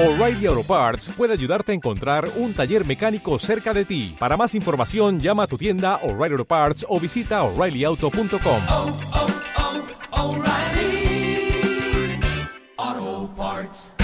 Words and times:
O'Reilly 0.00 0.46
Auto 0.46 0.62
Parts 0.62 1.08
puede 1.16 1.32
ayudarte 1.32 1.72
a 1.72 1.74
encontrar 1.74 2.28
un 2.36 2.54
taller 2.54 2.86
mecánico 2.86 3.36
cerca 3.40 3.74
de 3.74 3.84
ti. 3.84 4.14
Para 4.16 4.36
más 4.36 4.54
información, 4.54 5.18
llama 5.18 5.42
a 5.42 5.46
tu 5.48 5.58
tienda 5.58 5.96
O'Reilly 6.04 6.34
Auto 6.34 6.44
Parts 6.44 6.86
o 6.88 7.00
visita 7.00 7.42
oreillyauto.com. 7.42 8.62
oh, 8.68 8.96
oh, 10.12 10.36
O'Reilly 10.36 11.50
Auto 12.76 13.34
Parts. 13.36 13.96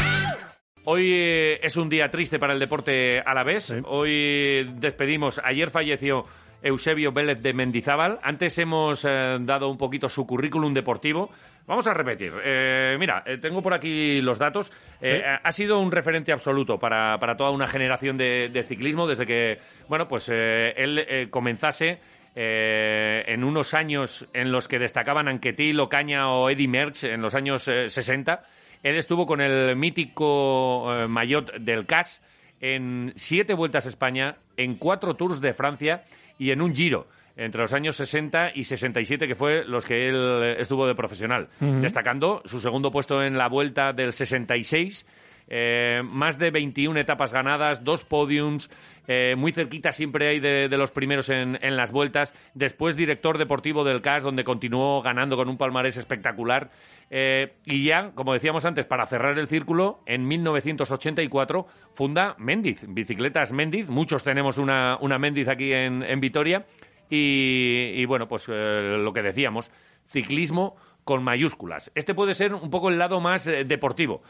Hoy 0.83 1.12
eh, 1.12 1.61
es 1.62 1.77
un 1.77 1.89
día 1.89 2.11
triste 2.11 2.41
para 2.41 2.55
el 2.55 2.59
deporte 2.59 3.21
alavés. 3.21 3.73
Hoy 3.87 4.69
despedimos. 4.75 5.41
Ayer 5.45 5.71
falleció 5.71 6.25
Eusebio 6.65 7.12
Vélez 7.12 7.41
de 7.43 7.53
Mendizábal. 7.53 8.19
Antes 8.23 8.59
hemos 8.59 9.05
eh, 9.05 9.37
dado 9.41 9.69
un 9.69 9.79
poquito 9.79 10.09
su 10.09 10.27
currículum 10.27 10.75
deportivo. 10.75 11.30
Vamos 11.67 11.87
a 11.87 11.95
repetir. 11.95 12.33
Eh, 12.45 12.97
mira, 12.98 13.23
eh, 13.25 13.39
tengo 13.39 13.62
por 13.62 13.73
aquí 13.75 14.21
los 14.21 14.39
datos. 14.39 14.73
Eh, 15.01 15.23
Ha 15.43 15.53
sido 15.53 15.79
un 15.80 15.93
referente 15.93 16.33
absoluto 16.33 16.79
para, 16.79 17.16
para 17.19 17.37
toda 17.37 17.51
una 17.51 17.66
generación 17.69 18.16
de, 18.16 18.48
de 18.52 18.62
ciclismo 18.65 19.07
desde 19.07 19.24
que, 19.27 19.59
bueno, 19.88 20.09
pues 20.09 20.29
él 20.29 21.29
comenzase 21.30 22.01
en 22.35 23.45
unos 23.45 23.74
años 23.74 24.27
en 24.35 24.51
los 24.51 24.66
que 24.66 24.79
destacaban 24.79 25.29
Anquetil, 25.29 25.79
Ocaña 25.80 26.30
o 26.30 26.51
Eddie 26.51 26.69
Merckx 26.69 27.05
en 27.05 27.23
los 27.23 27.35
años 27.35 27.69
eh, 27.69 27.88
60. 27.88 28.43
Él 28.83 28.96
estuvo 28.96 29.24
con 29.24 29.41
el 29.41 29.77
mítico 29.77 30.87
maillot 31.09 31.55
del 31.59 31.87
CAS 31.87 32.21
en 32.64 33.12
siete 33.14 33.52
vueltas 33.52 33.84
a 33.84 33.91
España, 33.91 34.38
en 34.56 34.77
cuatro 34.77 35.16
Tours 35.16 35.42
de 35.42 35.52
Francia 35.52 36.04
y 36.38 36.50
en 36.50 36.62
un 36.62 36.74
Giro 36.74 37.06
entre 37.37 37.60
los 37.60 37.73
años 37.73 37.96
60 37.96 38.52
y 38.54 38.64
67, 38.64 39.27
que 39.27 39.34
fue 39.34 39.64
los 39.64 39.84
que 39.84 40.09
él 40.09 40.56
estuvo 40.56 40.87
de 40.87 40.95
profesional, 40.95 41.48
destacando 41.59 42.42
su 42.45 42.60
segundo 42.60 42.92
puesto 42.92 43.23
en 43.23 43.37
la 43.37 43.48
vuelta 43.48 43.92
del 43.92 44.12
66. 44.12 45.04
Eh, 45.48 46.03
más 46.05 46.39
de 46.39 46.51
21 46.51 46.98
etapas 46.98 47.33
ganadas, 47.33 47.85
dos 47.85 48.05
podiums, 48.05 48.71
eh, 49.07 49.35
muy 49.37 49.52
cerquita 49.52 49.93
siempre 49.93 50.29
hay 50.29 50.41
de, 50.41 50.68
los 50.68 50.91
primeros 50.91 51.29
en, 51.29 51.59
en 51.60 51.77
las 51.77 51.93
vueltas. 51.93 52.35
Después 52.55 52.96
director 52.96 53.38
deportivo 53.38 53.85
del 53.85 54.01
CAS, 54.01 54.23
donde 54.23 54.45
continuó 54.45 55.02
ganando 55.02 55.37
con 55.37 55.49
un 55.49 55.59
palmarés 55.59 55.96
espectacular. 55.96 56.71
Eh, 57.10 57.55
y 57.65 57.85
ya, 57.85 58.13
como 58.15 58.33
decíamos 58.33 58.65
antes, 58.65 58.87
para 58.87 59.07
cerrar 59.07 59.38
el 59.38 59.49
círculo, 59.49 60.01
en 60.07 60.27
1984 60.27 61.66
funda 61.93 62.35
Mendiz, 62.38 62.85
Bicicletas 62.88 63.52
Mendiz. 63.52 63.88
Muchos 63.90 64.25
tenemos 64.25 64.59
una, 64.59 64.97
una 65.00 65.19
Mendiz 65.19 65.49
aquí 65.49 65.72
en, 65.72 66.21
Vitoria. 66.21 66.66
Y, 67.11 68.05
bueno, 68.06 68.27
pues 68.27 68.49
lo 68.49 69.12
que 69.12 69.22
decíamos, 69.22 69.71
ciclismo 70.09 70.75
con 71.05 71.22
mayúsculas. 71.22 71.93
Este 71.94 72.15
puede 72.15 72.34
ser 72.34 72.55
un 72.55 72.71
poco 72.71 72.88
el 72.88 72.99
lado 72.99 73.21
más 73.21 73.44
deportivo. 73.44 74.22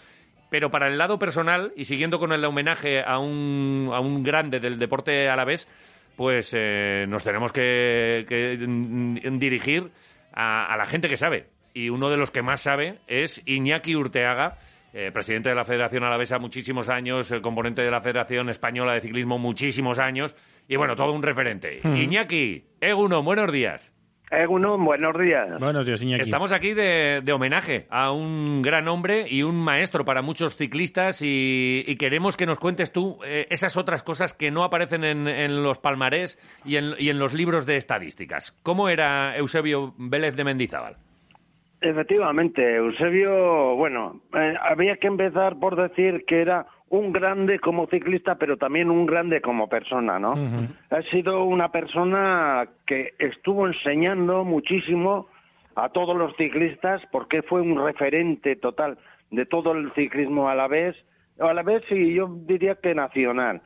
Pero 0.54 0.70
para 0.70 0.86
el 0.86 0.96
lado 0.96 1.18
personal, 1.18 1.72
y 1.74 1.82
siguiendo 1.82 2.20
con 2.20 2.30
el 2.30 2.44
homenaje 2.44 3.02
a 3.02 3.18
un, 3.18 3.90
a 3.92 3.98
un 3.98 4.22
grande 4.22 4.60
del 4.60 4.78
deporte 4.78 5.28
a 5.28 5.34
la 5.34 5.44
vez, 5.44 5.66
pues 6.14 6.52
eh, 6.56 7.06
nos 7.08 7.24
tenemos 7.24 7.50
que, 7.50 8.24
que, 8.28 8.56
mm, 8.64 9.36
dirigir 9.36 9.90
a, 10.32 10.72
a 10.72 10.76
la 10.76 10.86
gente 10.86 11.08
que 11.08 11.16
sabe. 11.16 11.48
Y 11.72 11.88
uno 11.88 12.08
de 12.08 12.16
los 12.16 12.30
que 12.30 12.42
más 12.42 12.60
sabe 12.60 13.00
es 13.08 13.42
Iñaki 13.46 13.96
Urteaga, 13.96 14.58
eh, 14.92 15.10
presidente 15.12 15.48
de 15.48 15.56
la 15.56 15.64
Federación 15.64 16.04
Alavesa 16.04 16.38
muchísimos 16.38 16.88
años, 16.88 17.32
el 17.32 17.42
componente 17.42 17.82
de 17.82 17.90
la 17.90 18.00
Federación 18.00 18.48
Española 18.48 18.92
de 18.92 19.00
Ciclismo 19.00 19.40
muchísimos 19.40 19.98
años, 19.98 20.36
y 20.68 20.76
bueno, 20.76 20.94
todo 20.94 21.10
un 21.10 21.24
referente. 21.24 21.80
Iñaki, 21.82 22.62
Eguno, 22.80 23.24
buenos 23.24 23.50
días. 23.50 23.93
Egunon, 24.30 24.84
buenos 24.84 25.18
días. 25.18 25.60
Buenos 25.60 25.86
días, 25.86 26.02
Iñaki. 26.02 26.22
Estamos 26.22 26.52
aquí 26.52 26.72
de, 26.74 27.20
de 27.22 27.32
homenaje 27.32 27.86
a 27.90 28.10
un 28.10 28.62
gran 28.62 28.88
hombre 28.88 29.26
y 29.28 29.42
un 29.42 29.56
maestro 29.56 30.04
para 30.04 30.22
muchos 30.22 30.56
ciclistas 30.56 31.22
y, 31.22 31.84
y 31.86 31.96
queremos 31.96 32.36
que 32.36 32.46
nos 32.46 32.58
cuentes 32.58 32.90
tú 32.90 33.18
eh, 33.24 33.46
esas 33.50 33.76
otras 33.76 34.02
cosas 34.02 34.34
que 34.34 34.50
no 34.50 34.64
aparecen 34.64 35.04
en, 35.04 35.28
en 35.28 35.62
los 35.62 35.78
palmarés 35.78 36.38
y 36.64 36.76
en, 36.76 36.94
y 36.98 37.10
en 37.10 37.18
los 37.18 37.34
libros 37.34 37.66
de 37.66 37.76
estadísticas. 37.76 38.52
¿Cómo 38.62 38.88
era 38.88 39.36
Eusebio 39.36 39.94
Vélez 39.98 40.34
de 40.34 40.44
Mendizábal? 40.44 40.96
Efectivamente, 41.80 42.76
Eusebio, 42.76 43.76
bueno, 43.76 44.22
eh, 44.34 44.54
había 44.62 44.96
que 44.96 45.06
empezar 45.06 45.58
por 45.60 45.76
decir 45.76 46.24
que 46.26 46.40
era 46.40 46.66
un 46.90 47.12
grande 47.12 47.58
como 47.58 47.86
ciclista, 47.86 48.36
pero 48.36 48.56
también 48.56 48.90
un 48.90 49.06
grande 49.06 49.40
como 49.40 49.68
persona, 49.68 50.18
¿no? 50.18 50.34
Ha 50.90 51.02
sido 51.10 51.44
una 51.44 51.70
persona 51.70 52.68
que 52.86 53.14
estuvo 53.18 53.66
enseñando 53.66 54.44
muchísimo 54.44 55.28
a 55.76 55.88
todos 55.88 56.16
los 56.16 56.36
ciclistas 56.36 57.02
porque 57.10 57.42
fue 57.42 57.60
un 57.60 57.84
referente 57.84 58.56
total 58.56 58.98
de 59.30 59.46
todo 59.46 59.72
el 59.72 59.92
ciclismo 59.94 60.48
a 60.48 60.54
la 60.54 60.68
vez, 60.68 60.94
a 61.40 61.52
la 61.52 61.62
vez 61.62 61.82
y 61.90 62.14
yo 62.14 62.28
diría 62.46 62.76
que 62.76 62.94
nacional. 62.94 63.62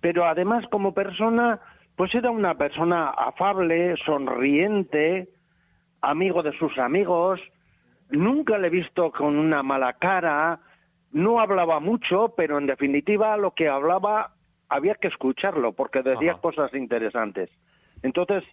Pero 0.00 0.26
además 0.26 0.64
como 0.70 0.92
persona, 0.92 1.60
pues 1.96 2.14
era 2.14 2.30
una 2.30 2.56
persona 2.56 3.08
afable, 3.08 3.96
sonriente, 4.04 5.28
amigo 6.02 6.42
de 6.42 6.52
sus 6.58 6.76
amigos, 6.78 7.40
nunca 8.10 8.58
le 8.58 8.66
he 8.66 8.70
visto 8.70 9.10
con 9.12 9.36
una 9.36 9.62
mala 9.62 9.94
cara, 9.94 10.60
no 11.16 11.40
hablaba 11.40 11.80
mucho, 11.80 12.34
pero 12.36 12.58
en 12.58 12.66
definitiva 12.66 13.36
lo 13.38 13.52
que 13.52 13.68
hablaba 13.68 14.32
había 14.68 14.94
que 14.96 15.08
escucharlo 15.08 15.72
porque 15.72 16.02
decía 16.02 16.32
Ajá. 16.32 16.40
cosas 16.40 16.74
interesantes. 16.74 17.48
Entonces, 18.02 18.44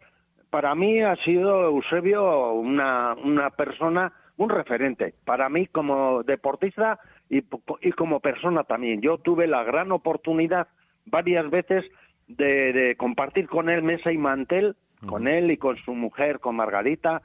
para 0.50 0.74
mí 0.74 1.02
ha 1.02 1.16
sido 1.18 1.66
Eusebio 1.66 2.54
una, 2.54 3.16
una 3.16 3.50
persona, 3.50 4.14
un 4.38 4.50
referente, 4.50 5.14
para 5.26 5.50
mí 5.50 5.68
como 5.68 6.24
deportista 6.24 7.00
y, 7.30 7.42
po- 7.42 7.80
y 7.82 7.92
como 7.92 8.20
persona 8.20 8.64
también. 8.64 9.02
Yo 9.02 9.18
tuve 9.18 9.46
la 9.48 9.64
gran 9.64 9.92
oportunidad 9.92 10.68
varias 11.06 11.50
veces 11.50 11.84
de, 12.28 12.72
de 12.72 12.96
compartir 12.96 13.48
con 13.48 13.70
él 13.70 13.82
mesa 13.84 14.12
y 14.12 14.18
mantel, 14.18 14.76
con 15.06 15.28
él 15.28 15.52
y 15.52 15.58
con 15.58 15.76
su 15.84 15.94
mujer, 15.94 16.40
con 16.40 16.56
Margarita, 16.56 17.22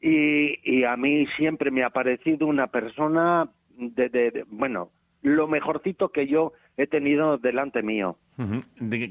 y, 0.00 0.58
y 0.64 0.82
a 0.82 0.96
mí 0.96 1.26
siempre 1.36 1.70
me 1.70 1.84
ha 1.84 1.90
parecido 1.90 2.48
una 2.48 2.66
persona 2.66 3.48
de, 3.76 4.08
de- 4.08 4.30
de- 4.30 4.44
bueno, 4.48 4.90
lo 5.22 5.46
mejorcito 5.48 6.10
que 6.10 6.26
yo 6.26 6.52
he 6.76 6.86
tenido 6.86 7.38
delante 7.38 7.82
mío. 7.82 8.16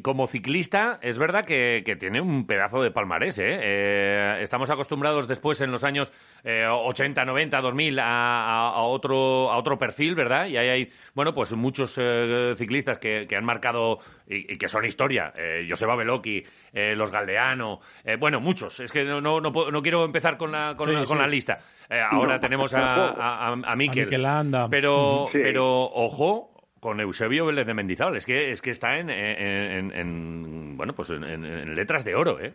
Como 0.01 0.27
ciclista, 0.27 0.99
es 1.01 1.17
verdad 1.19 1.45
que, 1.45 1.83
que 1.85 1.95
tiene 1.95 2.19
un 2.19 2.45
pedazo 2.47 2.81
de 2.81 2.91
palmarés. 2.91 3.37
¿eh? 3.39 3.59
Eh, 3.61 4.37
estamos 4.41 4.69
acostumbrados 4.71 5.27
después, 5.27 5.61
en 5.61 5.71
los 5.71 5.83
años 5.83 6.11
eh, 6.43 6.65
80, 6.67 7.23
90, 7.23 7.61
2000, 7.61 7.99
a, 7.99 8.03
a- 8.05 8.69
a 8.69 8.81
otro, 8.81 9.51
a 9.51 9.57
otro 9.57 9.77
perfil, 9.77 10.15
¿verdad? 10.15 10.47
Y 10.47 10.57
ahí 10.57 10.67
hay, 10.69 10.89
bueno, 11.13 11.33
pues 11.33 11.53
muchos 11.53 11.97
eh, 12.01 12.53
ciclistas 12.55 12.97
que, 12.99 13.25
que 13.29 13.35
han 13.37 13.45
marcado 13.45 13.99
y, 14.27 14.53
y 14.53 14.57
que 14.57 14.67
son 14.67 14.83
historia. 14.83 15.31
Eh, 15.37 15.65
Joseba 15.69 15.95
Beloki, 15.95 16.43
eh, 16.73 16.95
los 16.95 17.11
Galdeano, 17.11 17.79
eh, 18.03 18.17
bueno, 18.17 18.41
muchos. 18.41 18.79
Es 18.79 18.91
que 18.91 19.03
no, 19.05 19.21
no, 19.21 19.39
no, 19.39 19.51
puedo- 19.53 19.71
no 19.71 19.81
quiero 19.81 20.03
empezar 20.03 20.35
con 20.35 20.51
la, 20.51 20.73
con 20.75 20.87
Sí, 20.87 20.93
la, 20.93 20.99
con 21.05 21.17
sí. 21.17 21.21
la 21.21 21.27
lista. 21.27 21.59
Eh, 21.89 22.01
ahora 22.01 22.33
No. 22.33 22.39
tenemos 22.39 22.73
a, 22.73 23.09
a, 23.11 23.47
a, 23.49 23.51
a 23.53 23.75
Mikel. 23.75 24.05
Mikel 24.05 24.23
Landa. 24.23 24.67
Pero, 24.69 25.29
Sí. 25.31 25.39
pero 25.41 25.83
ojo 25.83 26.49
con 26.81 26.99
Eusebio 26.99 27.45
Vélez 27.45 27.65
de 27.65 27.73
Mendizábal. 27.73 28.17
Es 28.17 28.25
que, 28.25 28.51
es 28.51 28.61
que 28.61 28.71
está 28.71 28.97
en, 28.99 29.09
en- 29.09 29.71
en- 29.71 29.91
en, 29.95 30.77
bueno, 30.77 30.93
pues 30.93 31.09
en, 31.11 31.75
letras 31.75 32.03
de 32.03 32.15
oro, 32.15 32.39
¿eh? 32.41 32.53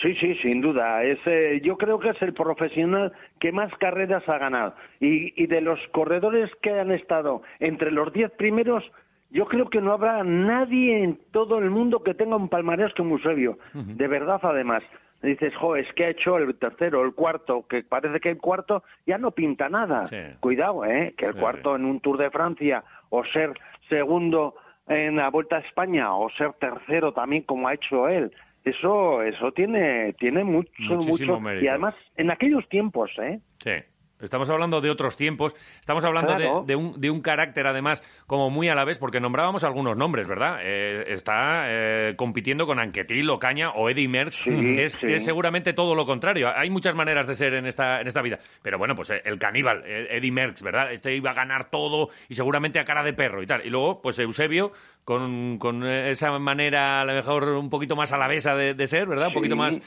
Sí, 0.00 0.14
sí, 0.14 0.34
sin 0.42 0.60
duda. 0.60 1.02
Es, 1.04 1.18
eh, 1.26 1.60
yo 1.62 1.76
creo 1.76 1.98
que 1.98 2.10
es 2.10 2.22
el 2.22 2.32
profesional 2.32 3.12
que 3.40 3.50
más 3.52 3.72
carreras 3.78 4.28
ha 4.28 4.38
ganado. 4.38 4.74
Y, 5.00 5.40
y 5.42 5.46
de 5.48 5.60
los 5.60 5.78
corredores 5.92 6.50
que 6.62 6.70
han 6.70 6.92
estado 6.92 7.42
entre 7.60 7.90
los 7.90 8.12
diez 8.12 8.30
primeros, 8.32 8.84
yo 9.30 9.46
creo 9.46 9.68
que 9.68 9.80
no 9.80 9.92
habrá 9.92 10.22
nadie 10.24 11.02
en 11.02 11.18
todo 11.32 11.58
el 11.58 11.68
mundo 11.70 12.02
que 12.04 12.14
tenga 12.14 12.36
un 12.36 12.48
palmarés 12.48 12.94
como 12.94 13.16
Eusebio. 13.16 13.58
De 13.74 14.06
verdad, 14.08 14.40
además. 14.42 14.82
Dices, 15.20 15.52
jo, 15.56 15.74
es 15.74 15.92
que 15.94 16.04
ha 16.04 16.10
hecho 16.10 16.38
el 16.38 16.54
tercero, 16.54 17.02
el 17.04 17.12
cuarto, 17.12 17.66
que 17.68 17.82
parece 17.82 18.20
que 18.20 18.30
el 18.30 18.38
cuarto 18.38 18.84
ya 19.04 19.18
no 19.18 19.32
pinta 19.32 19.68
nada. 19.68 20.06
Sí. 20.06 20.16
Cuidado, 20.38 20.84
¿eh? 20.84 21.12
Que 21.18 21.26
el 21.26 21.32
Sí, 21.34 21.40
cuarto 21.40 21.74
en 21.74 21.84
un 21.84 21.98
Tour 21.98 22.18
de 22.18 22.30
Francia 22.30 22.84
o 23.10 23.24
ser 23.24 23.52
segundo 23.88 24.54
en 24.86 25.16
la 25.16 25.30
Vuelta 25.30 25.56
a 25.56 25.60
España 25.60 26.14
o 26.14 26.30
ser 26.30 26.52
tercero 26.54 27.12
también 27.12 27.42
como 27.42 27.68
ha 27.68 27.74
hecho 27.74 28.08
él. 28.08 28.32
Eso 28.64 29.22
eso 29.22 29.52
tiene 29.52 30.12
tiene 30.14 30.44
mucho 30.44 30.70
Muchísimo 30.78 31.34
mucho 31.34 31.40
mérito. 31.40 31.64
y 31.64 31.68
además 31.68 31.94
en 32.16 32.30
aquellos 32.30 32.68
tiempos, 32.68 33.10
¿eh? 33.18 33.40
Sí. 33.58 33.72
Estamos 34.20 34.50
hablando 34.50 34.80
de 34.80 34.90
otros 34.90 35.16
tiempos, 35.16 35.54
estamos 35.80 36.04
hablando 36.04 36.32
de- 36.32 36.38
Claro. 36.38 36.64
de, 36.66 36.76
un, 36.76 37.00
de 37.00 37.10
un 37.10 37.20
carácter 37.20 37.66
además 37.66 38.02
como 38.26 38.50
muy 38.50 38.68
a 38.68 38.74
la 38.74 38.84
vez, 38.84 38.98
porque 38.98 39.20
nombrábamos 39.20 39.64
algunos 39.64 39.96
nombres, 39.96 40.26
¿verdad? 40.26 40.58
Eh, 40.62 41.04
está 41.08 41.64
eh, 41.66 42.14
compitiendo 42.16 42.66
con 42.66 42.78
Anquetil, 42.80 43.28
Ocaña 43.30 43.70
o 43.70 43.88
Eddie 43.90 44.08
Merckx, 44.08 44.36
Sí, 44.44 44.50
que, 44.74 44.84
es, 44.84 44.92
sí. 44.94 45.06
que 45.06 45.14
es 45.16 45.24
seguramente 45.24 45.72
todo 45.72 45.94
lo 45.94 46.04
contrario. 46.06 46.48
Hay 46.54 46.70
muchas 46.70 46.94
maneras 46.94 47.26
de 47.26 47.34
ser 47.34 47.54
en 47.54 47.66
esta, 47.66 48.00
en 48.00 48.06
esta 48.08 48.22
vida, 48.22 48.38
pero 48.62 48.78
bueno, 48.78 48.94
pues 48.94 49.10
eh, 49.10 49.22
el 49.24 49.38
caníbal, 49.38 49.84
Eddie 49.86 50.32
Merckx, 50.32 50.62
¿verdad? 50.62 50.92
Este 50.92 51.14
iba 51.14 51.30
a 51.30 51.34
ganar 51.34 51.70
todo 51.70 52.08
y 52.28 52.34
seguramente 52.34 52.78
a 52.80 52.84
cara 52.84 53.02
de 53.02 53.12
perro 53.12 53.42
y 53.42 53.46
tal. 53.46 53.64
Y 53.64 53.70
luego, 53.70 54.00
pues 54.02 54.18
Eusebio, 54.18 54.72
con, 55.04 55.58
con 55.58 55.86
esa 55.86 56.36
manera 56.38 57.00
a 57.00 57.04
lo 57.04 57.12
mejor 57.14 57.44
un 57.50 57.70
poquito 57.70 57.96
más 57.96 58.12
alavesa 58.12 58.54
de, 58.54 58.74
de 58.74 58.86
ser, 58.86 59.06
¿verdad? 59.06 59.28
Un 59.28 59.34
poquito 59.34 59.56
más 59.56 59.80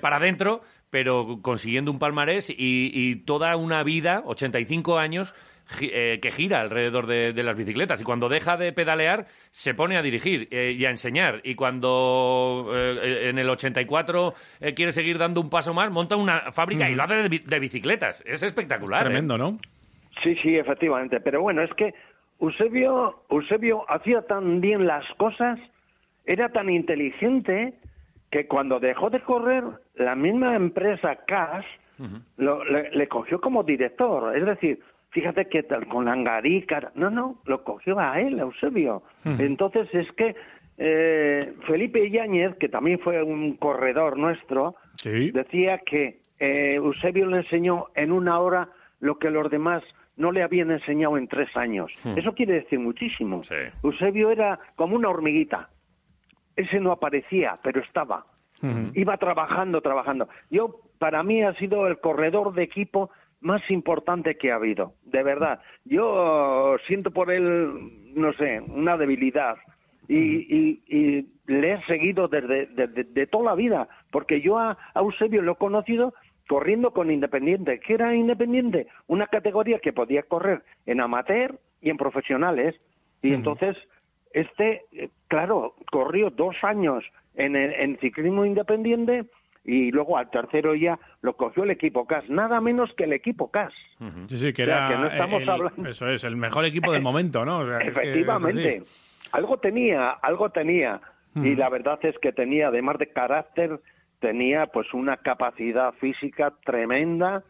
para 0.00 0.16
adentro, 0.16 0.62
pero 0.94 1.40
consiguiendo 1.42 1.90
un 1.90 1.98
palmarés 1.98 2.50
y, 2.50 2.54
y 2.56 3.16
toda 3.16 3.56
una 3.56 3.82
vida, 3.82 4.22
85 4.26 4.96
años, 4.96 5.34
eh, 5.80 6.20
que 6.22 6.30
gira 6.30 6.60
alrededor 6.60 7.08
de, 7.08 7.32
de 7.32 7.42
las 7.42 7.56
bicicletas. 7.56 8.00
Y 8.00 8.04
cuando 8.04 8.28
deja 8.28 8.56
de 8.56 8.72
pedalear, 8.72 9.26
se 9.50 9.74
pone 9.74 9.96
a 9.96 10.02
dirigir 10.02 10.46
eh, 10.52 10.76
y 10.78 10.84
a 10.84 10.90
enseñar. 10.90 11.40
Y 11.42 11.56
cuando 11.56 12.70
eh, 12.72 12.98
eh, 13.02 13.28
en 13.30 13.40
el 13.40 13.50
84 13.50 14.34
eh, 14.60 14.72
quiere 14.74 14.92
seguir 14.92 15.18
dando 15.18 15.40
un 15.40 15.50
paso 15.50 15.74
más, 15.74 15.90
monta 15.90 16.14
una 16.14 16.52
fábrica 16.52 16.88
y 16.88 16.94
lo 16.94 17.02
hace 17.02 17.16
de, 17.16 17.28
bi- 17.28 17.38
de 17.44 17.58
bicicletas. 17.58 18.22
Es 18.24 18.44
espectacular. 18.44 19.00
¿eh? 19.00 19.04
Tremendo, 19.06 19.36
¿no? 19.36 19.58
Sí, 20.22 20.36
sí, 20.44 20.54
efectivamente. 20.56 21.18
Pero 21.18 21.42
bueno, 21.42 21.60
es 21.62 21.74
que 21.74 21.92
Eusebio, 22.40 23.24
Eusebio 23.30 23.84
hacía 23.90 24.22
tan 24.22 24.60
bien 24.60 24.86
las 24.86 25.04
cosas, 25.16 25.58
era 26.24 26.50
tan 26.50 26.70
inteligente, 26.70 27.74
que 28.34 28.48
cuando 28.48 28.80
dejó 28.80 29.10
de 29.10 29.20
correr, 29.20 29.62
la 29.94 30.16
misma 30.16 30.56
empresa 30.56 31.14
Cash 31.24 31.64
lo- 32.36 32.64
le, 32.64 32.90
le 32.90 33.06
cogió 33.06 33.40
como 33.40 33.62
director. 33.62 34.36
Es 34.36 34.44
decir, 34.44 34.80
fíjate 35.10 35.46
que 35.46 35.62
tal, 35.62 35.86
con 35.86 36.06
Langarica... 36.06 36.90
No, 36.96 37.10
no, 37.10 37.36
lo 37.46 37.62
cogió 37.62 37.96
a 38.00 38.20
él, 38.20 38.40
a 38.40 38.42
Eusebio. 38.42 39.04
Entonces 39.24 39.86
es 39.94 40.10
que 40.16 40.34
eh, 40.78 41.52
Felipe 41.68 42.10
Yáñez, 42.10 42.56
que 42.56 42.68
también 42.68 42.98
fue 42.98 43.22
un 43.22 43.56
corredor 43.56 44.18
nuestro, 44.18 44.74
Sí. 44.96 45.30
decía 45.30 45.78
que 45.86 46.18
eh, 46.40 46.74
Eusebio 46.74 47.26
le 47.26 47.36
enseñó 47.36 47.86
en 47.94 48.10
una 48.10 48.40
hora 48.40 48.68
lo 48.98 49.16
que 49.20 49.30
los 49.30 49.48
demás 49.48 49.84
no 50.16 50.32
le 50.32 50.42
habían 50.42 50.72
enseñado 50.72 51.16
en 51.18 51.28
tres 51.28 51.56
años. 51.56 51.92
Eso 52.16 52.32
quiere 52.34 52.54
decir 52.54 52.80
muchísimo. 52.80 53.44
Sí. 53.44 53.54
Eusebio 53.84 54.30
era 54.32 54.58
como 54.74 54.96
una 54.96 55.08
hormiguita. 55.08 55.68
Ese 56.56 56.80
no 56.80 56.92
aparecía, 56.92 57.58
pero 57.62 57.80
estaba. 57.80 58.24
Iba 58.94 59.16
trabajando, 59.18 59.80
trabajando. 59.82 60.28
Yo, 60.50 60.80
para 60.98 61.22
mí, 61.22 61.42
ha 61.42 61.52
sido 61.54 61.86
el 61.86 61.98
corredor 61.98 62.54
de 62.54 62.62
equipo 62.62 63.10
más 63.40 63.60
importante 63.70 64.36
que 64.38 64.50
ha 64.50 64.54
habido, 64.54 64.94
de 65.04 65.22
verdad. 65.22 65.60
Yo 65.84 66.76
siento 66.86 67.10
por 67.10 67.30
él, 67.30 68.14
no 68.14 68.32
sé, 68.34 68.60
una 68.60 68.96
debilidad. 68.96 69.56
Y, 70.08 70.16
y- 70.16 70.82
y 70.86 71.26
le 71.46 71.72
he 71.74 71.82
seguido 71.84 72.28
desde, 72.28 72.66
desde- 72.66 73.04
de 73.04 73.26
toda 73.26 73.44
la 73.44 73.54
vida, 73.54 73.88
porque 74.10 74.40
yo 74.40 74.58
a, 74.58 74.76
a 74.94 75.00
Eusebio 75.00 75.42
lo 75.42 75.52
he 75.52 75.56
conocido 75.56 76.14
corriendo 76.48 76.92
con 76.92 77.10
Independiente. 77.10 77.80
¿Qué 77.80 77.94
era 77.94 78.14
Independiente? 78.14 78.86
Una 79.08 79.26
categoría 79.26 79.78
que 79.78 79.92
podía 79.92 80.22
correr 80.22 80.62
en 80.86 81.00
amateur 81.00 81.58
y 81.82 81.90
en 81.90 81.96
profesionales. 81.96 82.74
Y 83.22 83.32
entonces, 83.34 83.76
este, 84.34 84.82
eh, 84.92 85.08
claro, 85.28 85.74
corrió 85.90 86.28
dos 86.30 86.56
años 86.62 87.02
en, 87.36 87.56
el- 87.56 87.72
en 87.72 87.98
ciclismo 88.00 88.44
independiente 88.44 89.24
y 89.64 89.90
luego 89.92 90.18
al 90.18 90.28
tercero 90.30 90.74
ya 90.74 90.98
lo 91.22 91.34
cogió 91.36 91.64
el 91.64 91.70
equipo 91.70 92.06
CAS, 92.06 92.28
nada 92.28 92.60
menos 92.60 92.92
que 92.94 93.04
el 93.04 93.14
equipo 93.14 93.50
CAS. 93.50 93.72
Sí, 94.28 94.36
sí, 94.38 94.52
que 94.52 94.64
O 94.64 94.66
sea, 94.66 94.76
era. 94.76 94.88
que 94.88 94.94
no 94.98 95.06
estamos 95.06 95.42
el- 95.42 95.48
hablando- 95.48 95.88
Eso 95.88 96.06
es, 96.10 96.22
el 96.24 96.36
mejor 96.36 96.66
equipo 96.66 96.92
del 96.92 97.00
momento, 97.10 97.44
¿no? 97.46 97.60
O 97.60 97.66
sea, 97.66 97.78
es 97.78 97.84
que 97.84 97.88
es 97.90 97.96
así. 97.98 98.08
Efectivamente. 98.10 98.82
algo 99.32 99.56
tenía, 99.58 100.10
algo 100.10 100.50
tenía. 100.50 101.00
Y 101.36 101.56
la 101.56 101.68
verdad 101.68 101.98
es 102.02 102.16
que 102.20 102.30
tenía, 102.32 102.68
además 102.68 102.96
de 102.98 103.08
carácter, 103.08 103.80
tenía 104.20 104.66
pues 104.66 104.94
una 104.94 105.16
capacidad 105.16 105.92
física 105.94 106.52
tremenda 106.64 107.42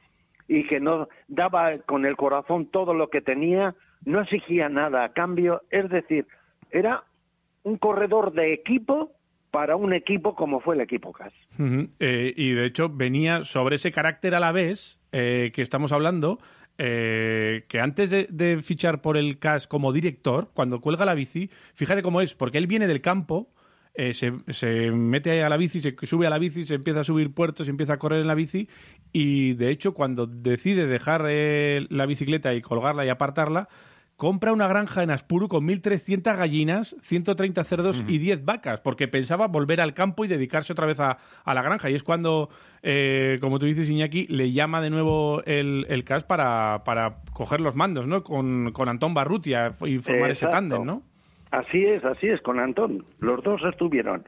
y 0.48 0.66
que 0.66 0.80
no 0.80 1.08
daba 1.28 1.76
con 1.84 2.06
el 2.06 2.16
corazón 2.16 2.66
todo 2.70 2.94
lo 2.94 3.08
que 3.08 3.20
tenía, 3.20 3.74
no 4.06 4.20
exigía 4.22 4.68
nada 4.70 5.04
a 5.04 5.12
cambio, 5.12 5.62
es 5.70 5.90
decir, 5.90 6.26
era 6.74 7.04
un 7.62 7.78
corredor 7.78 8.32
de 8.32 8.52
equipo 8.52 9.12
para 9.50 9.76
un 9.76 9.94
equipo 9.94 10.34
como 10.34 10.58
fue 10.58 10.74
el 10.74 10.80
equipo 10.80 11.12
CAS. 11.12 11.32
Eh, 12.00 12.34
y 12.36 12.50
de 12.50 12.66
hecho 12.66 12.88
venía 12.88 13.44
sobre 13.44 13.76
ese 13.76 13.92
carácter 13.92 14.34
a 14.34 14.40
la 14.40 14.50
vez 14.50 14.98
eh, 15.12 15.52
que 15.54 15.62
estamos 15.62 15.92
hablando, 15.92 16.40
eh, 16.76 17.64
que 17.68 17.78
antes 17.78 18.10
de, 18.10 18.60
fichar 18.62 19.00
por 19.00 19.16
el 19.16 19.38
CAS 19.38 19.68
como 19.68 19.92
director, 19.92 20.50
cuando 20.52 20.80
cuelga 20.80 21.04
la 21.04 21.14
bici, 21.14 21.48
fíjate 21.74 22.02
cómo 22.02 22.20
es, 22.20 22.34
porque 22.34 22.58
él 22.58 22.66
viene 22.66 22.88
del 22.88 23.00
campo, 23.00 23.52
eh, 23.94 24.12
se, 24.12 24.32
se 24.48 24.90
mete 24.90 25.44
a 25.44 25.48
la 25.48 25.56
bici, 25.56 25.78
se 25.78 25.94
sube 26.02 26.26
a 26.26 26.30
la 26.30 26.38
bici, 26.38 26.64
se 26.64 26.74
empieza 26.74 27.00
a 27.00 27.04
subir 27.04 27.32
puertos, 27.32 27.68
empieza 27.68 27.92
a 27.92 27.98
correr 27.98 28.22
en 28.22 28.26
la 28.26 28.34
bici 28.34 28.68
y 29.12 29.54
de 29.54 29.70
hecho 29.70 29.94
cuando 29.94 30.26
decide 30.26 30.88
dejar 30.88 31.22
la 31.22 32.06
bicicleta 32.06 32.52
y 32.54 32.60
colgarla 32.60 33.06
y 33.06 33.08
apartarla, 33.08 33.68
compra 34.16 34.52
una 34.52 34.68
granja 34.68 35.02
en 35.02 35.10
Aspuru 35.10 35.48
con 35.48 35.66
1.300 35.66 36.36
gallinas, 36.36 36.96
130 37.02 37.64
cerdos 37.64 38.04
y 38.06 38.18
10 38.18 38.44
vacas, 38.44 38.80
porque 38.80 39.08
pensaba 39.08 39.48
volver 39.48 39.80
al 39.80 39.94
campo 39.94 40.24
y 40.24 40.28
dedicarse 40.28 40.72
otra 40.72 40.86
vez 40.86 41.00
a, 41.00 41.18
a 41.44 41.54
la 41.54 41.62
granja. 41.62 41.90
Y 41.90 41.94
es 41.94 42.02
cuando, 42.02 42.48
eh, 42.82 43.38
como 43.40 43.58
tú 43.58 43.66
dices, 43.66 43.88
Iñaki, 43.90 44.26
le 44.28 44.52
llama 44.52 44.80
de 44.80 44.90
nuevo 44.90 45.42
el, 45.44 45.86
el 45.88 46.04
CAS 46.04 46.24
para, 46.24 46.82
para 46.84 47.16
coger 47.32 47.60
los 47.60 47.74
mandos, 47.74 48.06
¿no? 48.06 48.22
Con, 48.22 48.72
con 48.72 48.88
Antón 48.88 49.14
Barrutia 49.14 49.74
y 49.84 49.98
formar 49.98 50.30
ese 50.30 50.46
tándem, 50.46 50.84
¿no? 50.84 51.02
Así 51.50 51.84
es, 51.84 52.04
así 52.04 52.28
es, 52.28 52.40
con 52.40 52.58
Antón. 52.58 53.04
Los 53.20 53.42
dos 53.42 53.62
estuvieron. 53.64 54.24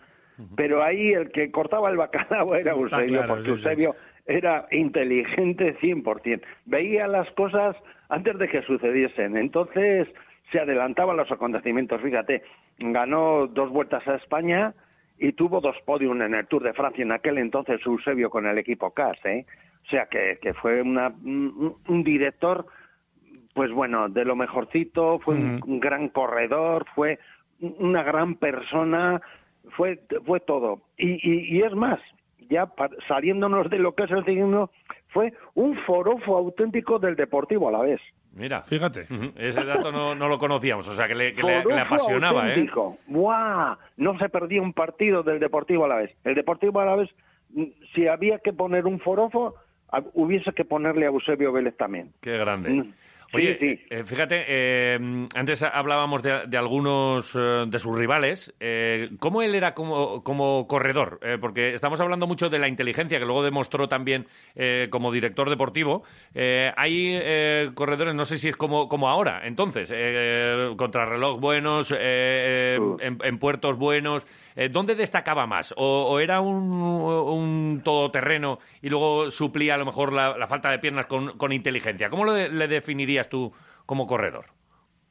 Pero 0.54 0.82
ahí 0.82 1.12
el 1.12 1.30
que 1.32 1.50
cortaba 1.50 1.88
el 1.90 1.96
bacalao 1.96 2.54
era 2.54 2.72
Eusebio, 2.72 3.06
claro, 3.06 3.28
porque 3.28 3.42
sí, 3.42 3.46
sí. 3.46 3.52
Eusebio 3.52 3.96
era 4.26 4.66
inteligente 4.70 5.76
100%. 5.78 6.42
Veía 6.66 7.06
las 7.06 7.30
cosas 7.32 7.76
antes 8.08 8.38
de 8.38 8.48
que 8.48 8.62
sucediesen. 8.62 9.36
Entonces 9.36 10.08
se 10.50 10.60
adelantaban 10.60 11.16
los 11.16 11.30
acontecimientos. 11.30 12.00
Fíjate, 12.00 12.42
ganó 12.78 13.46
dos 13.46 13.70
vueltas 13.70 14.06
a 14.06 14.16
España 14.16 14.74
y 15.18 15.32
tuvo 15.32 15.60
dos 15.60 15.76
podios 15.84 16.14
en 16.16 16.34
el 16.34 16.46
Tour 16.46 16.62
de 16.62 16.74
Francia 16.74 17.02
en 17.02 17.12
aquel 17.12 17.38
entonces 17.38 17.80
Eusebio 17.84 18.30
con 18.30 18.46
el 18.46 18.58
equipo 18.58 18.90
CAS. 18.90 19.18
¿eh? 19.24 19.46
O 19.86 19.88
sea 19.88 20.06
que, 20.06 20.38
que 20.42 20.54
fue 20.54 20.82
una, 20.82 21.08
un, 21.08 22.02
director 22.04 22.66
pues 23.54 23.72
bueno, 23.72 24.10
de 24.10 24.24
lo 24.26 24.36
mejorcito, 24.36 25.18
fue 25.20 25.34
un, 25.34 25.62
un 25.66 25.80
gran 25.80 26.10
corredor, 26.10 26.84
fue 26.94 27.18
una 27.60 28.02
gran 28.02 28.34
persona, 28.34 29.22
fue, 29.70 30.00
fue 30.26 30.40
todo. 30.40 30.80
Y, 30.98 31.12
y, 31.26 31.56
y 31.56 31.62
es 31.62 31.72
más, 31.72 31.98
ya 32.48 32.68
saliéndonos 33.08 33.68
de 33.70 33.78
lo 33.78 33.94
que 33.94 34.04
es 34.04 34.10
el 34.10 34.24
ciclismo, 34.24 34.70
fue 35.08 35.32
un 35.54 35.76
forofo 35.86 36.36
auténtico 36.36 36.98
del 36.98 37.16
deportivo 37.16 37.68
a 37.68 37.72
la 37.72 37.80
vez. 37.80 38.00
Mira. 38.34 38.62
Fíjate. 38.62 39.06
Ese 39.36 39.64
dato 39.64 39.90
no, 39.90 40.14
no 40.14 40.28
lo 40.28 40.38
conocíamos, 40.38 40.86
o 40.88 40.94
sea, 40.94 41.06
que 41.08 41.14
le, 41.14 41.32
que 41.32 41.42
le- 41.42 41.62
que 41.62 41.68
le 41.72 41.84
Forofo 41.84 41.94
apasionaba, 41.94 42.46
¿eh? 42.46 42.50
auténtico. 42.50 42.98
¡Buah! 43.06 43.76
No 43.96 44.18
se 44.18 44.28
perdía 44.28 44.60
un 44.60 44.74
partido 44.74 45.22
del 45.22 45.38
deportivo 45.40 45.86
a 45.86 45.88
la 45.88 45.96
vez. 45.96 46.14
El 46.22 46.34
deportivo 46.34 46.80
a 46.80 46.84
la 46.84 46.96
vez, 46.96 47.08
mm, 47.54 47.64
si 47.94 48.06
había 48.08 48.38
que 48.40 48.52
poner 48.52 48.84
un 48.86 49.00
forofo, 49.00 49.54
hubiese 50.12 50.52
que 50.52 50.64
ponerle 50.66 51.06
a 51.06 51.08
Eusebio 51.08 51.50
Vélez 51.52 51.76
también. 51.78 52.10
Qué 52.20 52.36
grande. 52.36 52.68
Mm. 52.70 52.92
Oye, 53.32 53.56
sí. 53.58 53.80
eh, 53.90 54.04
fíjate, 54.04 54.44
eh, 54.46 55.26
antes 55.34 55.62
hablábamos 55.62 56.22
de, 56.22 56.46
de 56.46 56.56
algunos 56.56 57.34
eh, 57.34 57.64
de 57.66 57.78
sus 57.78 57.98
rivales. 57.98 58.54
¿Cómo 59.18 59.42
él 59.42 59.54
era 59.54 59.74
como, 59.74 60.22
como 60.22 60.66
corredor? 60.66 61.20
Porque 61.40 61.74
estamos 61.74 62.00
hablando 62.00 62.26
mucho 62.26 62.48
de 62.48 62.58
la 62.58 62.68
inteligencia, 62.68 63.18
que 63.18 63.24
luego 63.24 63.42
demostró 63.42 63.88
también 63.88 64.26
como 64.90 65.12
director 65.12 65.50
deportivo. 65.50 66.04
Hay 66.34 67.18
eh, 67.20 67.70
corredores, 67.74 68.14
no 68.14 68.24
sé 68.24 68.38
si 68.38 68.48
es 68.48 68.56
como, 68.56 68.88
como 68.88 69.08
ahora, 69.08 69.42
entonces, 69.44 69.92
contrarreloj 70.76 71.38
buenos, 71.40 71.90
en, 71.90 73.18
en 73.22 73.38
puertos 73.38 73.76
buenos. 73.76 74.26
¿Dónde 74.70 74.94
destacaba 74.94 75.46
más? 75.46 75.74
¿O, 75.76 76.06
o 76.10 76.18
era 76.18 76.40
un, 76.40 76.56
un 76.72 77.82
todoterreno 77.84 78.58
y 78.80 78.88
luego 78.88 79.30
suplía 79.30 79.74
a 79.74 79.78
lo 79.78 79.84
mejor 79.84 80.12
la, 80.12 80.36
la 80.38 80.46
falta 80.46 80.70
de 80.70 80.78
piernas 80.78 81.06
con, 81.06 81.36
con 81.36 81.52
inteligencia? 81.52 82.08
¿Cómo 82.08 82.24
lo 82.24 82.36
le 82.36 82.68
tú 83.24 83.52
como 83.86 84.06
corredor? 84.06 84.46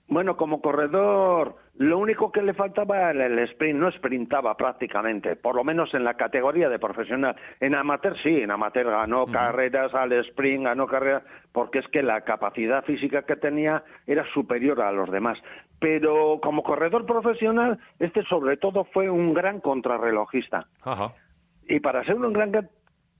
Bueno, 0.07 0.37
como 0.37 0.61
corredor, 0.61 1.55
lo 1.77 1.97
único 1.97 2.31
que 2.31 2.43
le 2.43 2.53
faltaba 2.53 3.09
era 3.09 3.25
el 3.25 3.39
sprint, 3.39 3.79
no 3.79 3.91
sprintaba 3.91 4.55
prácticamente, 4.55 5.35
por 5.35 5.55
lo 5.55 5.63
menos 5.63 5.91
en 5.95 6.03
la 6.03 6.13
categoría 6.13 6.69
de 6.69 6.77
profesional. 6.77 7.35
En 7.59 7.73
amateur 7.73 8.15
sí, 8.21 8.41
en 8.41 8.51
amateur 8.51 8.85
ganó 8.85 9.25
carreras 9.25 9.93
al 9.95 10.11
sprint, 10.13 10.65
ganó 10.65 10.85
carreras, 10.85 11.23
porque 11.51 11.79
es 11.79 11.87
que 11.87 12.03
la 12.03 12.21
capacidad 12.21 12.83
física 12.83 13.23
que 13.23 13.35
tenía 13.35 13.83
era 14.05 14.23
superior 14.31 14.79
a 14.81 14.91
los 14.91 15.09
demás. 15.09 15.39
Pero 15.79 16.39
como 16.39 16.61
corredor 16.61 17.07
profesional, 17.07 17.79
este 17.97 18.23
sobre 18.25 18.57
todo 18.57 18.85
fue 18.85 19.09
un 19.09 19.33
gran 19.33 19.59
contrarrelojista. 19.59 20.67
Y 21.67 21.79
para 21.79 22.03
ser 22.03 22.15
un 22.15 22.31
gran 22.31 22.51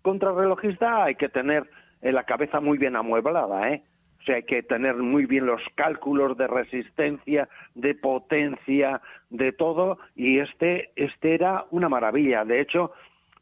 contrarrelojista 0.04 1.04
hay 1.04 1.15
que 1.15 1.30
tener 1.30 1.68
eh, 2.04 2.12
la 2.12 2.25
cabeza 2.25 2.60
muy 2.60 2.77
bien 2.77 2.96
amueblada, 2.96 3.72
¿eh? 3.72 3.84
O 4.25 4.27
sea, 4.27 4.38
hay 4.38 4.44
que 4.44 4.63
tener 4.63 4.96
muy 4.96 5.27
bien 5.27 5.46
los 5.46 5.62
cálculos 5.75 6.36
de 6.36 6.48
resistencia, 6.48 7.48
de 7.75 7.94
potencia, 7.94 9.00
de 9.29 9.51
todo, 9.51 10.00
y 10.15 10.39
este, 10.39 10.89
este 10.96 11.36
era 11.36 11.65
una 11.70 11.89
maravilla. 11.89 12.44
De 12.44 12.60
hecho, 12.60 12.91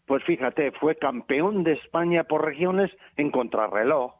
pues 0.05 0.25
fíjate, 0.25 0.73
fue 0.73 0.97
campeón 0.97 1.63
de 1.63 1.71
España 1.71 2.25
por 2.25 2.43
regiones 2.43 2.91
en 3.15 3.31
contrarreloj, 3.31 4.11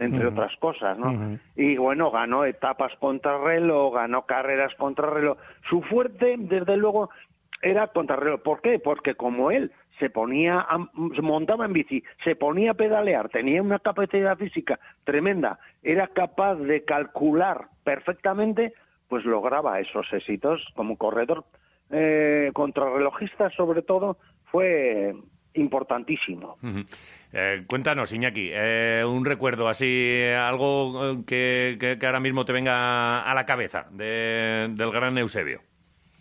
entre 0.00 0.26
otras 0.26 0.56
cosas, 0.56 0.98
¿no? 0.98 1.38
Y 1.54 1.76
bueno, 1.76 2.10
ganó 2.10 2.44
etapas 2.44 2.92
contrarreloj, 2.98 3.94
ganó 3.94 4.26
carreras 4.26 4.74
contrarreloj. 4.74 5.38
Su 5.70 5.82
fuerte, 5.82 6.34
desde 6.36 6.76
luego, 6.76 7.10
era 7.62 7.86
contrarreloj. 7.86 8.42
¿Por 8.42 8.60
qué? 8.60 8.80
Porque 8.80 9.14
como 9.14 9.52
él 9.52 9.70
se 9.98 10.10
ponía, 10.10 10.60
a- 10.60 10.88
se 11.14 11.22
montaba 11.22 11.64
en 11.66 11.72
bici, 11.72 12.02
se 12.24 12.36
ponía 12.36 12.72
a 12.72 12.74
pedalear, 12.74 13.28
tenía 13.28 13.62
una 13.62 13.78
capacidad 13.78 14.36
física 14.36 14.78
tremenda, 15.04 15.58
era 15.82 16.06
capaz 16.08 16.56
de 16.56 16.84
calcular 16.84 17.66
perfectamente, 17.84 18.72
pues 19.08 19.24
lograba 19.24 19.80
esos 19.80 20.06
éxitos 20.12 20.64
como 20.74 20.96
corredor 20.96 21.44
eh, 21.90 22.50
contrarrelojista, 22.52 23.48
sobre 23.50 23.80
todo, 23.82 24.18
fue 24.52 25.14
importantísimo. 25.54 26.56
Eh, 27.32 27.64
cuéntanos, 27.66 28.12
Iñaki, 28.12 28.50
eh, 28.52 29.02
un 29.06 29.24
recuerdo 29.24 29.68
así, 29.68 30.22
algo 30.36 31.12
eh, 31.12 31.16
que, 31.26 31.76
que- 31.80 31.98
que 31.98 32.06
ahora 32.06 32.20
mismo 32.20 32.44
te 32.44 32.52
venga 32.52 33.22
a 33.22 33.34
la 33.34 33.44
cabeza 33.46 33.86
de- 33.90 34.68
del 34.70 34.90
gran 34.92 35.16
Eusebio. 35.18 35.60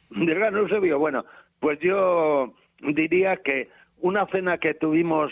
Del 0.09 0.35
gran 0.35 0.55
Eusebio, 0.55 0.99
bueno, 0.99 1.25
pues 1.59 1.79
yo 1.79 2.53
diría 2.81 3.37
que 3.37 3.69
una 3.99 4.25
cena 4.27 4.57
que 4.57 4.73
tuvimos 4.73 5.31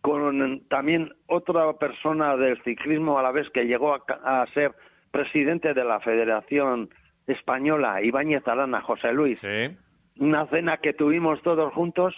con 0.00 0.60
también 0.68 1.12
otra 1.26 1.72
persona 1.74 2.36
del 2.36 2.62
ciclismo 2.62 3.18
a 3.18 3.22
la 3.22 3.32
vez 3.32 3.48
que 3.50 3.64
llegó 3.64 3.94
a, 3.94 4.42
a 4.42 4.46
ser 4.54 4.72
presidente 5.10 5.74
de 5.74 5.84
la 5.84 5.98
Federación 6.00 6.90
Española, 7.26 8.00
Ibáñez 8.02 8.46
Arana, 8.46 8.80
José 8.82 9.12
Luis, 9.12 9.40
Sí. 9.40 9.76
una 10.20 10.46
cena 10.46 10.76
que 10.76 10.92
tuvimos 10.92 11.42
todos 11.42 11.72
juntos 11.74 12.14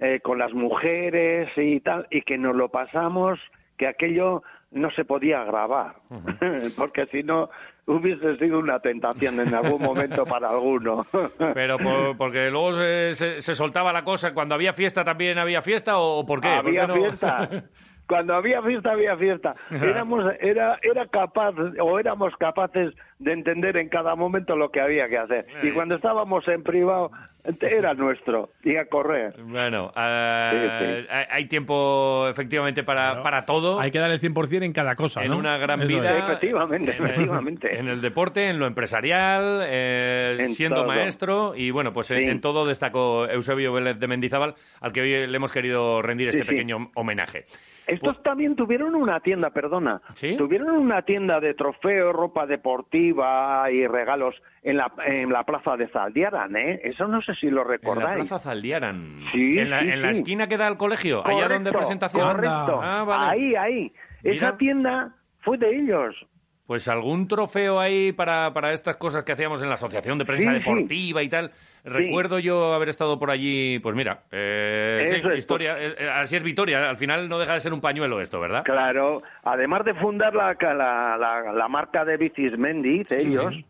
eh, 0.00 0.20
con 0.20 0.38
las 0.38 0.52
mujeres 0.52 1.48
y 1.56 1.80
tal, 1.80 2.06
y 2.10 2.22
que 2.22 2.36
nos 2.38 2.56
lo 2.56 2.68
pasamos, 2.68 3.38
que 3.78 3.86
aquello 3.86 4.42
no 4.72 4.90
se 4.90 5.04
podía 5.04 5.44
grabar, 5.44 5.94
porque 6.76 7.06
si 7.06 7.22
no 7.22 7.48
hubiese 7.86 8.36
sido 8.36 8.58
una 8.58 8.80
tentación 8.80 9.38
en 9.40 9.54
algún 9.54 9.80
momento 9.82 10.24
para 10.24 10.48
alguno. 10.50 11.06
Pero 11.54 11.78
por- 11.78 12.16
porque 12.16 12.50
luego 12.50 12.72
se, 12.78 13.14
se- 13.14 13.40
se 13.42 13.54
soltaba 13.54 13.92
la 13.92 14.02
cosa, 14.02 14.34
cuando 14.34 14.54
había 14.54 14.72
fiesta 14.72 15.04
también 15.04 15.38
había 15.38 15.62
fiesta 15.62 15.98
o 15.98 16.26
por 16.26 16.40
qué? 16.40 16.48
¿Por 16.48 16.58
había 16.66 16.80
qué 16.82 16.86
no? 16.88 16.94
fiesta. 16.96 17.48
Cuando 18.08 18.34
había 18.36 18.62
fiesta, 18.62 18.92
había 18.92 19.16
fiesta. 19.16 19.56
Éramos, 19.68 20.24
era, 20.38 20.78
era 20.80 21.06
capaz, 21.08 21.52
o 21.80 21.98
éramos 21.98 22.32
capaces 22.36 22.94
de 23.18 23.32
entender 23.32 23.76
en 23.78 23.88
cada 23.88 24.14
momento 24.14 24.54
lo 24.54 24.70
que 24.70 24.80
había 24.80 25.08
que 25.08 25.18
hacer. 25.18 25.44
Eh. 25.48 25.68
Y 25.68 25.72
cuando 25.72 25.96
estábamos 25.96 26.46
en 26.46 26.62
privado, 26.62 27.10
era 27.60 27.94
nuestro, 27.94 28.50
y 28.64 28.76
a 28.76 28.86
correr. 28.86 29.34
Bueno, 29.42 29.92
Sí, 29.94 30.58
sí. 30.80 31.06
hay- 31.30 31.46
tiempo 31.48 32.26
efectivamente 32.28 32.82
para, 32.82 33.06
Claro. 33.10 33.22
para 33.22 33.42
todo. 33.44 33.78
Hay 33.80 33.90
que 33.90 33.98
dar 33.98 34.10
el 34.10 34.18
100% 34.20 34.64
en 34.64 34.72
cada 34.72 34.96
cosa, 34.96 35.22
en 35.22 35.30
¿no? 35.30 35.38
una 35.38 35.56
gran 35.58 35.80
Eso 35.82 35.88
vida. 35.88 36.12
es. 36.12 36.24
Efectivamente, 36.24 36.90
en 36.96 37.04
el- 37.04 37.10
efectivamente. 37.10 37.78
En 37.78 37.88
el 37.88 38.00
deporte, 38.00 38.48
en 38.48 38.58
lo 38.58 38.66
empresarial, 38.66 39.62
eh, 39.66 40.36
En 40.40 40.46
siendo 40.52 40.76
todo. 40.78 40.86
maestro 40.86 41.54
y 41.56 41.70
bueno, 41.70 41.92
pues 41.92 42.10
en, 42.10 42.18
Sí. 42.18 42.24
en 42.24 42.40
todo 42.40 42.66
destacó 42.66 43.26
Eusebio 43.28 43.72
Vélez 43.72 43.98
de 43.98 44.06
Mendizábal, 44.08 44.54
al 44.80 44.92
que 44.92 45.00
hoy 45.02 45.26
le 45.26 45.36
hemos 45.36 45.52
querido 45.52 46.02
rendir 46.02 46.32
Sí, 46.32 46.38
este 46.38 46.48
sí. 46.48 46.54
pequeño 46.54 46.90
homenaje. 46.94 47.44
Estos 47.86 48.22
también 48.22 48.56
tuvieron 48.56 48.94
una 48.94 49.20
tienda, 49.20 49.50
perdona. 49.50 50.00
¿Sí? 50.14 50.36
Tuvieron 50.36 50.70
una 50.70 51.02
tienda 51.02 51.40
de 51.40 51.54
trofeos, 51.54 52.14
ropa 52.14 52.46
deportiva 52.46 53.70
y 53.70 53.86
regalos 53.86 54.34
en 54.62 54.76
la, 54.78 54.92
en 55.04 55.32
la 55.32 55.44
plaza 55.44 55.76
de 55.76 55.88
Zaldiaran, 55.88 56.56
¿eh? 56.56 56.80
Eso 56.82 57.06
no 57.06 57.22
sé 57.22 57.34
si 57.36 57.48
lo 57.48 57.62
En 57.62 57.68
la 57.68 57.72
recordáis. 57.72 58.28
Plaza 58.28 58.38
Zaldiaran. 58.40 59.20
Sí, 59.32 59.58
en 59.58 59.70
la, 59.70 59.80
sí, 59.80 59.90
en 59.90 60.02
la 60.02 60.12
sí. 60.12 60.20
esquina 60.20 60.48
que 60.48 60.56
da 60.56 60.66
al 60.66 60.76
colegio, 60.76 61.26
allá 61.26 61.48
donde 61.48 61.72
presentación. 61.72 62.26
Correcto. 62.26 62.80
Ah, 62.82 63.04
vale. 63.06 63.30
Ahí, 63.30 63.54
ahí. 63.54 63.92
Mira. 64.22 64.36
Esa 64.36 64.56
tienda 64.56 65.14
fue 65.40 65.56
de 65.58 65.76
ellos. 65.76 66.14
Pues 66.66 66.88
algún 66.88 67.28
trofeo 67.28 67.78
ahí 67.78 68.10
para, 68.10 68.52
para 68.52 68.72
estas 68.72 68.96
cosas 68.96 69.22
que 69.22 69.32
hacíamos 69.32 69.62
en 69.62 69.68
la 69.68 69.74
Asociación 69.74 70.18
de 70.18 70.24
Prensa 70.24 70.50
Sí, 70.50 70.56
sí. 70.56 70.58
Deportiva 70.58 71.22
y 71.22 71.28
tal. 71.28 71.52
Recuerdo 71.84 72.40
yo 72.40 72.74
haber 72.74 72.88
estado 72.88 73.18
por 73.20 73.30
allí, 73.30 73.78
pues 73.78 73.94
mira, 73.94 74.22
eh, 74.32 75.06
sí, 75.08 75.16
Eso 75.20 75.30
es, 75.30 75.38
historia, 75.38 75.78
eh, 75.78 75.94
eh, 75.96 76.10
así 76.12 76.34
es 76.34 76.42
Vitoria, 76.42 76.90
al 76.90 76.96
final 76.96 77.28
no 77.28 77.38
deja 77.38 77.52
de 77.54 77.60
ser 77.60 77.72
un 77.72 77.80
pañuelo 77.80 78.20
esto, 78.20 78.40
¿verdad? 78.40 78.64
Claro, 78.64 79.22
además 79.44 79.84
de 79.84 79.94
fundar 79.94 80.34
la, 80.34 80.56
la, 80.60 81.16
la, 81.16 81.52
la 81.52 81.68
marca 81.68 82.04
de 82.04 82.16
bicis 82.16 82.58
Mendiz, 82.58 83.12
ellos, 83.12 83.54
sí. 83.54 83.64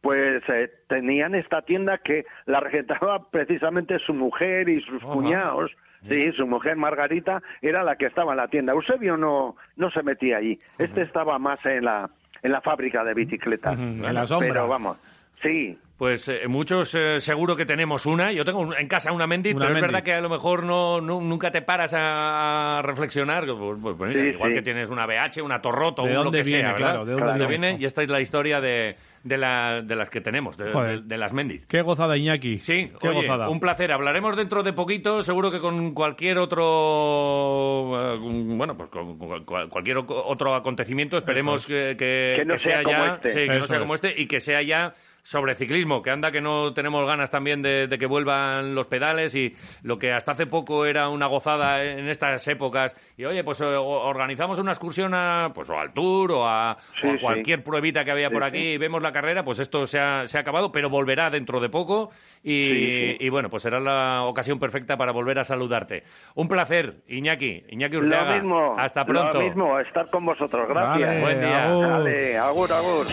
pues 0.00 0.42
eh, 0.48 0.70
tenían 0.88 1.34
esta 1.34 1.60
tienda 1.60 1.98
que 1.98 2.24
la 2.46 2.60
regentaba 2.60 3.26
precisamente 3.30 3.98
su 3.98 4.14
mujer 4.14 4.70
y 4.70 4.80
sus 4.80 5.02
cuñados. 5.02 5.70
Sí, 6.08 6.32
su 6.32 6.46
mujer 6.46 6.76
Margarita 6.76 7.42
era 7.60 7.82
la 7.84 7.96
que 7.96 8.06
estaba 8.06 8.32
en 8.32 8.38
la 8.38 8.48
tienda. 8.48 8.72
Eusebio 8.72 9.18
no, 9.18 9.56
no 9.76 9.90
se 9.90 10.02
metía 10.02 10.38
allí. 10.38 10.58
Este 10.78 11.02
estaba 11.02 11.38
más 11.38 11.58
en 11.66 11.84
la, 11.84 12.08
en 12.42 12.52
la 12.52 12.60
fábrica 12.60 13.04
de 13.04 13.14
bicicletas. 13.14 13.78
En 13.78 14.14
la 14.14 14.26
sombra. 14.26 14.48
Pero 14.48 14.68
vamos, 14.68 14.96
sí, 15.42 15.78
Pues 16.00 16.26
eh, 16.28 16.48
muchos 16.48 16.94
eh, 16.94 17.20
seguro 17.20 17.54
que 17.54 17.66
tenemos 17.66 18.06
una. 18.06 18.32
Yo 18.32 18.42
tengo 18.42 18.60
un- 18.60 18.74
en 18.74 18.88
casa 18.88 19.12
una 19.12 19.26
Mendit, 19.26 19.54
Una 19.54 19.66
pero 19.66 19.76
es 19.76 19.82
verdad 19.82 20.02
que 20.02 20.14
a 20.14 20.20
lo 20.22 20.30
mejor 20.30 20.62
no, 20.64 20.98
nu- 20.98 21.20
nunca 21.20 21.50
te 21.50 21.60
paras 21.60 21.92
a, 21.92 22.78
a 22.78 22.82
reflexionar. 22.82 23.44
Pues, 23.44 23.58
pues, 23.82 23.96
pues 23.98 24.08
mira, 24.08 24.22
Sí, 24.22 24.28
igual 24.28 24.50
sí. 24.50 24.56
que 24.56 24.62
tienes 24.62 24.88
una 24.88 25.04
BH, 25.04 25.42
una 25.42 25.60
Torroto, 25.60 26.04
¿De 26.04 26.16
un 26.16 26.24
lo 26.24 26.30
que 26.30 26.42
sea, 26.42 26.56
viene? 26.56 26.72
¿verdad? 26.72 26.78
Claro, 26.78 27.04
¿de 27.04 27.12
dónde 27.12 27.46
viene? 27.46 27.66
viene? 27.68 27.82
Y 27.82 27.84
esta 27.84 28.00
es 28.00 28.08
la 28.08 28.18
historia 28.22 28.62
de, 28.62 28.96
de, 29.24 29.36
la- 29.36 29.82
de 29.82 29.94
las 29.94 30.08
que 30.08 30.22
tenemos, 30.22 30.56
de, 30.56 30.72
Joder. 30.72 31.02
de- 31.02 31.06
de 31.08 31.18
las 31.18 31.34
Mendit. 31.34 31.66
Qué 31.66 31.82
gozada, 31.82 32.16
Iñaki. 32.16 32.60
Sí, 32.60 32.90
Qué 32.98 33.08
oye, 33.08 33.18
gozada. 33.18 33.50
un 33.50 33.60
placer. 33.60 33.92
Hablaremos 33.92 34.34
dentro 34.38 34.62
de 34.62 34.72
poquito, 34.72 35.22
seguro 35.22 35.50
que 35.50 35.60
con 35.60 35.92
cualquier 35.92 36.38
otro, 36.38 38.14
eh, 38.14 38.18
bueno, 38.56 38.74
pues 38.74 38.88
con 38.88 39.18
con 39.18 39.44
cual- 39.44 39.68
cualquier 39.68 39.98
otro 39.98 40.54
acontecimiento. 40.54 41.18
Esperemos 41.18 41.66
que, 41.66 41.94
que- 41.98 42.36
Que 42.38 42.44
no 42.46 42.54
que 42.54 42.58
sea 42.58 42.82
como 42.82 42.96
ya, 42.96 43.14
este. 43.16 43.28
sí, 43.28 43.38
que 43.40 43.58
no 43.58 43.64
sea 43.66 43.76
es. 43.76 43.80
como 43.82 43.94
este 43.94 44.14
y 44.16 44.26
que 44.26 44.40
sea 44.40 44.62
ya 44.62 44.94
sobre 45.22 45.54
ciclismo, 45.54 46.02
que 46.02 46.10
anda 46.10 46.30
que 46.30 46.40
no 46.40 46.72
tenemos 46.72 47.06
ganas 47.06 47.30
también 47.30 47.62
de, 47.62 47.86
de 47.86 47.98
que 47.98 48.06
vuelvan 48.06 48.74
los 48.74 48.86
pedales 48.86 49.34
y 49.34 49.54
lo 49.82 49.98
que 49.98 50.12
hasta 50.12 50.32
hace 50.32 50.46
poco 50.46 50.86
era 50.86 51.08
una 51.08 51.26
gozada 51.26 51.84
en 51.84 52.08
estas 52.08 52.46
épocas 52.48 52.94
y 53.16 53.24
oye, 53.24 53.44
pues 53.44 53.60
eh, 53.60 53.64
organizamos 53.64 54.58
una 54.58 54.72
excursión 54.72 55.12
a, 55.14 55.50
pues 55.54 55.68
o 55.70 55.78
al 55.78 55.92
Tour 55.92 56.32
o 56.32 56.46
a, 56.48 56.76
Sí, 57.00 57.06
o 57.06 57.10
a 57.10 57.12
sí. 57.14 57.18
cualquier 57.20 57.62
pruebita 57.62 58.04
que 58.04 58.10
había 58.10 58.28
Sí, 58.28 58.34
por 58.34 58.42
sí. 58.42 58.48
aquí 58.48 58.58
y 58.58 58.78
vemos 58.78 59.02
la 59.02 59.12
carrera, 59.12 59.44
pues 59.44 59.58
esto 59.58 59.86
se 59.86 59.98
ha, 59.98 60.26
se 60.26 60.38
ha 60.38 60.40
acabado, 60.40 60.72
pero 60.72 60.90
volverá 60.90 61.30
dentro 61.30 61.60
de 61.60 61.68
poco 61.68 62.10
y, 62.42 62.50
Sí, 62.70 63.06
sí. 63.10 63.16
y 63.20 63.28
bueno, 63.28 63.50
pues 63.50 63.62
será 63.62 63.80
la 63.80 64.22
ocasión 64.24 64.58
perfecta 64.58 64.96
para 64.96 65.12
volver 65.12 65.38
a 65.38 65.44
saludarte. 65.44 66.04
Un 66.34 66.48
placer, 66.48 67.02
Iñaki, 67.08 67.64
Iñaki 67.68 67.96
lo 67.96 68.02
Urteaga. 68.02 68.34
mismo. 68.36 68.74
Hasta 68.78 69.04
pronto. 69.04 69.38
Lo 69.40 69.44
mismo, 69.46 69.78
estar 69.80 70.08
con 70.10 70.24
vosotros. 70.24 70.66
Gracias. 70.68 71.08
Vale, 71.08 71.20
Buen 71.20 71.40
día. 71.40 71.64
agur. 71.70 71.88
Dale, 71.88 72.38
agur, 72.38 72.72
agur. 72.72 73.06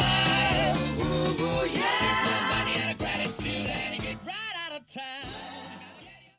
eyes. 0.00 1.00
Ooh, 1.00 1.66
yeah. 1.68 1.99